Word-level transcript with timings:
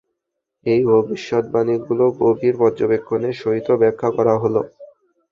এই 0.65 0.81
ভবিষ্যৎবাণীগুলো 0.91 2.05
গভীর 2.21 2.55
পর্যবেক্ষণের 2.57 3.35
সহিত 3.41 3.67
ব্যাখ্যা 3.81 4.09
করা 4.17 4.33
হলো। 4.37 4.61